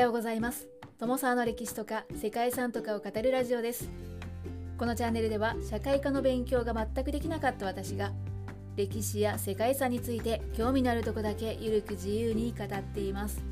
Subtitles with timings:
[0.00, 0.66] ようございます。
[0.98, 3.90] 友沢の歴史とか世界遺産とかを語るラジオです。
[4.78, 8.10] このチャンネルでは社会科の勉強が全くできなかった私が
[8.76, 13.42] 歴史や世界遺産について興味のあるとこだけゆるく自由に語っています。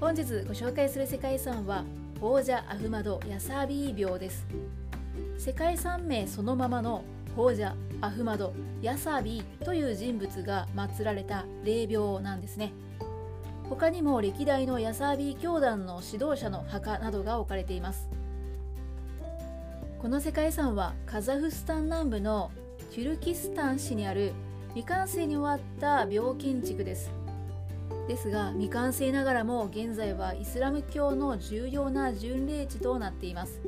[0.00, 1.84] 本日ご紹介する世界遺産は
[2.20, 4.44] ホージャ・アフマド・ヤサービー廟です。
[5.38, 7.04] 世界遺産名そのままの
[7.36, 8.52] ホージャ・アフマド・
[8.82, 12.72] ヤサビーという人物が祀られた霊廟なんですね。
[13.68, 18.08] 他にも歴代のヤサービー教団の指導者の墓などが置かれています。
[20.00, 22.50] この世界遺産はカザフスタン南部の
[22.94, 24.32] テュルキスタン市にある
[24.68, 27.10] 未完成に終わった廟建築です。
[28.06, 33.60] ですが未完成ながらも現在はイスラム教の重要な巡礼地となっています。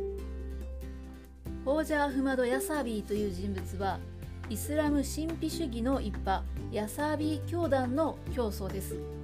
[1.65, 3.98] ホージャー・フマド・ヤサービーという人物は
[4.48, 6.43] イスラム神秘主義の一派
[6.73, 9.20] ヤサービー教団の教祖です。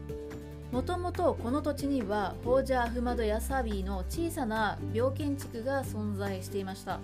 [0.72, 7.00] もともとこの土地にはホージャー・アフマド・ヤサビーの小さな廟建築が存在していました。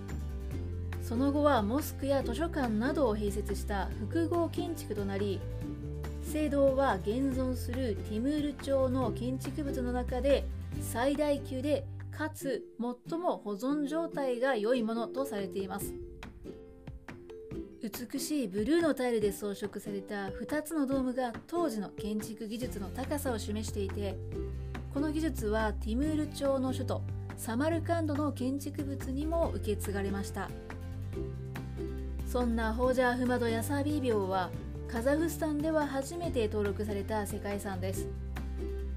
[1.01, 5.41] その後はモスクや図書館などを併設した複合建築となり
[6.23, 10.45] 聖堂は現存するティムール朝の建築物の中で
[10.81, 12.63] 最大級でかつ
[13.09, 15.93] 最も保存状態が良いものとされています。
[17.93, 24.17] 美しいブルーのタイルで装飾された2つのドームが当時の建築技術の高さを示していて
[24.93, 27.01] この技術はティムール朝の首都
[27.37, 30.49] サマルカンドの建築物にも受け継がれました。
[32.27, 34.49] そんなホージャー・フマド・ヤサービー廟は
[34.87, 38.07] カザフスタンでは初めて登録された世界遺産です。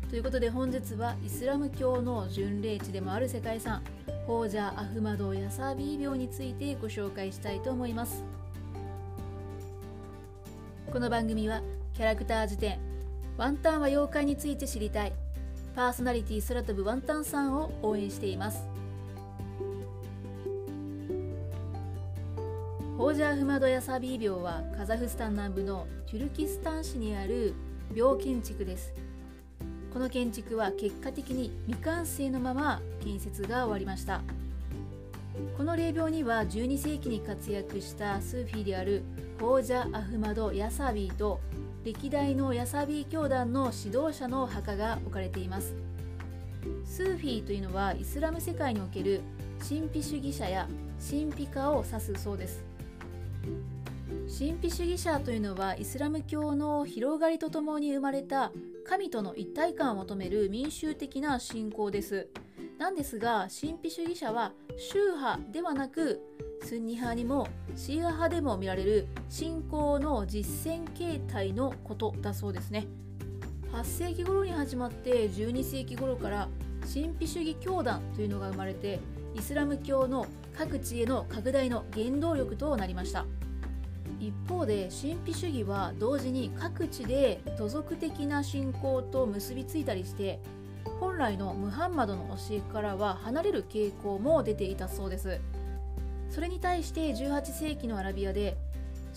[0.09, 3.83] ということで本日はイスラム教の巡礼地でもある世界遺産
[4.27, 8.36] ホージャー・アフマド・ヤサービー廟についてご紹介したいと思います。
[10.97, 11.61] この番組は
[11.93, 12.79] キャラクター辞典
[13.37, 15.13] ワンタンは妖怪について知りたい
[15.75, 18.67] パーソナリティ空飛ぶワンタンさんを応援しています。
[22.97, 27.53] ホージャーフマドヤサビー廟はカザフスタン南部のテュルキスタン市にある
[27.95, 28.95] 廟建築です。
[29.93, 34.23] この建築は結果的に未完成のまま建設が終わりました。
[35.59, 39.03] この霊廟には12世紀に活躍したスーフィーである
[39.39, 41.41] ホージャ・アフマド・ヤサビーと
[41.85, 45.75] 歴代のヤサビー教団の指導者の墓が置かれています。
[46.85, 49.21] スーフィーというのはイスラム世界における
[49.59, 50.67] 神秘主義者や
[50.99, 52.65] 神秘家を指すそうです。
[54.27, 58.53] 神秘主義者というのはイスラム教の広がりとともに生まれた
[58.87, 62.29] 神との一体感を求める民衆的な信仰です。
[62.79, 66.21] なんですが神秘主義者は宗派ではなく
[66.63, 72.87] スンニ派にもシーア派でも見られる信仰の実践形態のことだそうですね。
[73.73, 76.49] 8世紀頃に始まって12世紀頃から
[76.83, 79.01] 神秘主義教団というのが生まれて
[79.35, 83.27] イスラム教の各地への拡大の原動力となりました。
[84.19, 90.41] 一方で神秘主義は同時に各地で土俗的な信仰と結びついたりして
[91.01, 95.41] 本来のムハンマドの教えからは離れる傾向も出ていたそうです。
[96.31, 98.57] それに対して18世紀のアラビアで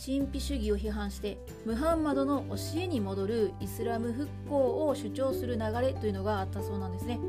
[0.03, 7.19] 神秘主義を批判してムハンマドの教えに戻るイスラム復興を主張する流れというのがあったそうなんですね。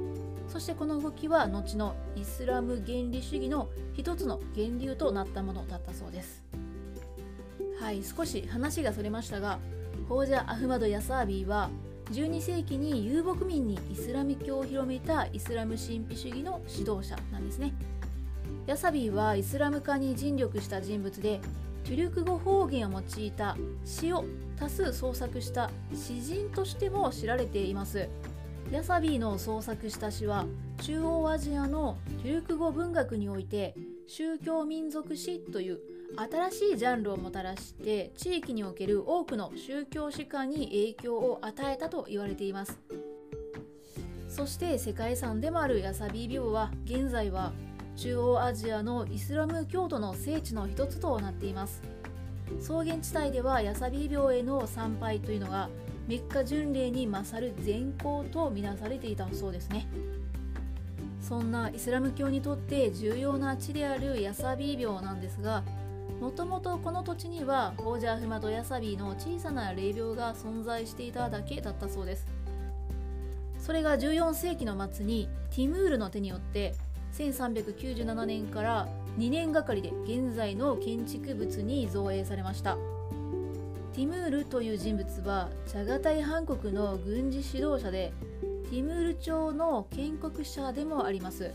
[0.47, 6.45] そしてこの動きは後のイスラム原理主義の一つの源流となったものだったそうです。
[7.81, 9.59] はい少し話がそれましたが
[10.09, 11.71] ホージャ・アフマド・ヤサービーは
[12.13, 17.73] 12世紀に遊牧民にイスラム教を広めたイスラム神秘主義の指導者なんですね。
[18.67, 21.41] ヤサビーはイスラム化に尽力した人物で
[21.85, 24.25] トゥルク語方言を用いた詩を
[24.57, 28.09] 多数創作した詩人としても知られています。
[28.71, 30.47] ヤサビーの創作した詩は
[30.83, 33.75] 中央アジアのトゥルク語文学において
[34.07, 35.81] 宗教民族詩という
[36.17, 42.79] 新しいジャンルをもたらして地域における多くの宗教史観に影響を与えたと言われています。
[44.29, 47.53] そして世界遺産でもあるヤサビー廟は現在は
[48.01, 51.83] 中央アジアのイスラム教徒の聖地の一つとなっています。
[52.59, 55.69] 草原地帯ではヤサビ廟への参拝というのが
[56.09, 59.87] メッカ巡礼に勝る善行とみなされていたそうですね。
[61.21, 65.63] そんなイスラム教にとって重要な地であるヤサビ廟なんですが
[66.23, 72.27] もともとこの土地にはホージャーフマドヤサビーの小さな霊廟が存在していただけだったそうです。
[73.59, 76.75] それが14世紀の末にティムールの手によって
[77.13, 82.77] 1397年から2年がかりで現在の建築物に造営されました。
[83.93, 88.13] ティムールという人物はチャガタイハン国の軍事指導者で
[88.71, 91.53] ティムール朝の建国者でもあります。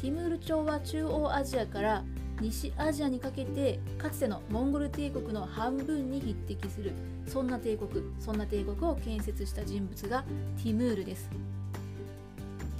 [0.00, 2.04] ティムール朝は中央アジアから
[2.40, 6.92] 西アジアにかけてかつてのモンゴル帝国の半分に匹敵する
[7.26, 10.22] そんな帝国そんな帝国を建設した人物が
[10.62, 11.28] ティムールです。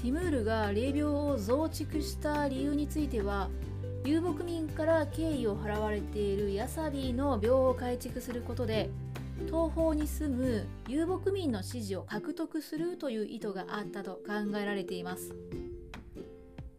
[0.01, 3.49] ティムールが霊廟を増築した理由については
[4.05, 8.91] 遊牧民から敬意を払われているヤサビーの廟を改築することで
[9.47, 15.35] 東方に住む遊牧民の支持を獲得するという意図があったと考えられています。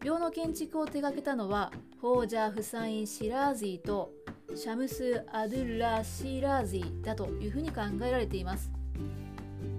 [0.02, 4.12] 廟の建築を手掛けたのはホージャー・フサイン・シラーズィと
[4.54, 8.70] シャムス・アドゥラ・シラーズィだというふうに考えられています。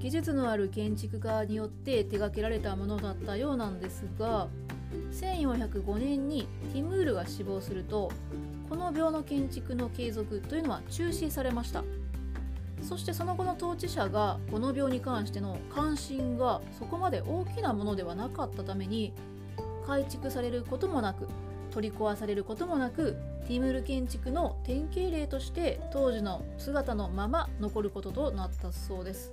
[0.01, 4.48] 技術のある建築家によって手掛けられたものだったようなんですが
[5.12, 8.12] 1405年にティムールが死亡すると
[8.68, 11.83] この廟の建築の継続というのは中止されました。
[12.81, 19.13] そしてその後の統治者がこの廟に関しての関心がそこまで大きなものではなかったために
[19.86, 21.27] 改築されることもなく
[21.69, 23.18] 取り壊されることもなく
[23.48, 29.31] ティムール建築の典型例として当時の姿のまま残ることとなったそうです。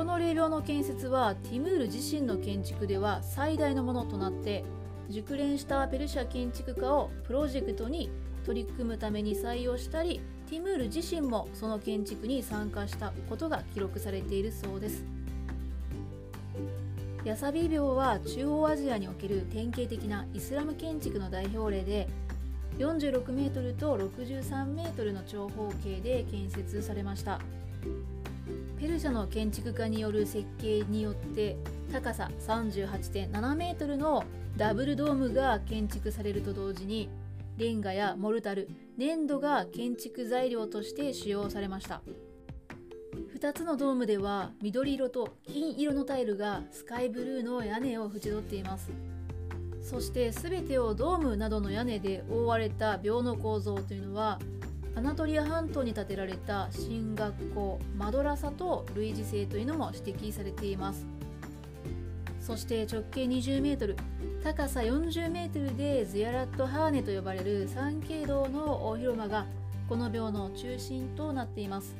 [0.00, 4.64] この霊廟の建設はティムール自身の建築では最大のものとなって
[5.10, 8.08] 熟練したペルシャ建築家をプロジェクトに
[8.46, 15.04] 取り組むために採用したりティムール自身もその建築に参加したことが記録されているそうです。
[17.26, 22.08] ヤサビ廟は中央アジアにおける典型的なイスラム建築の代表例で
[22.78, 27.38] 46メートルと63メートルの長方形で建設されました。
[28.80, 31.58] ペルシャの建築家による設計によって
[31.92, 34.24] 高さ38.7メートルの
[34.56, 37.10] ダブルドームが建築されると同時に
[37.58, 42.00] レンガやモルタル粘土が建築材料として使用されました。
[43.38, 48.90] 2つのドームでは緑色と金色のタイルがスカイブルーの屋根を縁取っています。
[49.82, 54.38] そして全てをドームなどの屋根で覆われた廟の構造というのは
[54.96, 61.06] アナトリア半島に建てられた新学校マドラサと類似性というのも指摘されています。
[62.40, 63.96] そして直径 20m
[64.42, 69.46] 高さ 40m でズヤラットハーネと呼ばれる三景堂の大広間が
[69.88, 71.94] この廟の中心となっています。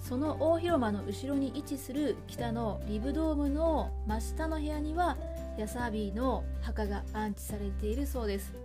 [0.00, 5.16] その大広間の後ろに位置する北のリブドームの真下の部屋には
[5.56, 8.61] ヤサービーの墓が安置されているそうです。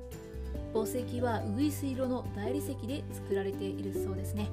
[0.73, 4.49] 墓石はウグイス色の大理石で作られているそうですね。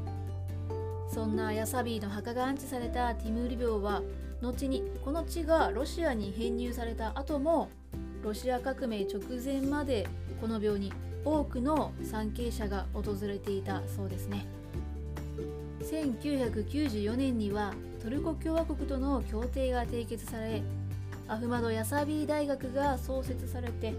[1.08, 4.02] そんなヤサビーの墓が安置されたティムール廟は
[4.43, 7.69] 後にこの地がロシアに編入された後も
[8.22, 10.08] ロシア革命直前まで
[10.40, 10.93] この廟に
[11.25, 14.46] 多くの参詣者が訪れていたそうですね。
[15.82, 20.62] 1994年にはトルコ共和国との協定が締結され
[21.28, 23.94] アフマド・ヤサビー大学が創設されて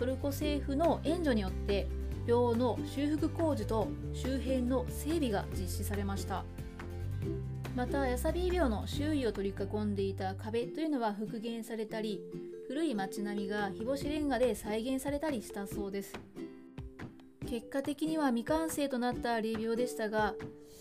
[0.00, 1.86] トルコ政府の援助によって
[2.26, 6.42] 廟の修復工事と周辺の整備が実施されました。
[7.76, 12.18] またヤサビー廟の周囲を取り囲んでいた壁というのは復元されたり
[12.66, 16.18] 古い街並みが日干しレンガで再現されたりしたそうです。
[17.46, 20.34] 結果的には未完成となった霊廟でしたが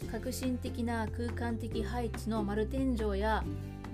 [0.09, 3.43] 革新的な空間的配置の丸天井や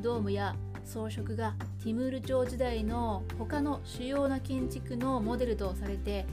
[0.05, 6.27] ドームや装飾がティムール朝時代の他の主要な建築のモデルとされて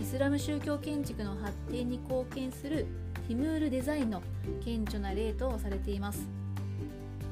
[0.00, 2.86] イスラム宗教建築の発展に貢献する
[3.26, 4.22] ティムールデザインの
[4.64, 6.28] 顕著な例とされています。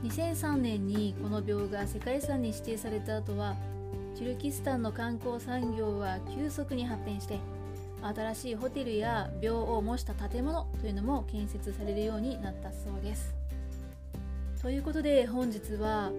[0.02, 3.54] 2003年にこの廟が世界遺産に指定された後は
[4.16, 7.38] チュルキスタンの観光産業は急速に発展して
[8.02, 13.37] 新しいホテルや廟を模した建物というのも建設されるようになったそうです。
[14.60, 16.10] ということで本日は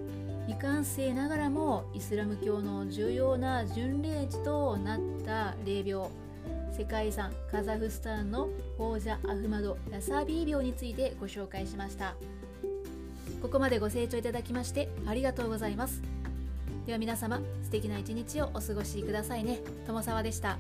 [0.48, 6.10] 未完成ながらもイスラム教の重要な巡礼地となった霊廟
[6.72, 12.16] 世界遺産カザフスタンのホージャ・アフマド・ヤサービー廟についてご紹介しました。
[13.42, 16.02] ここまでご清聴いただきましてありがとうございます。
[16.86, 19.60] では皆様素敵な一日をお過ごしくださいね。
[19.86, 20.58] 友沢でした。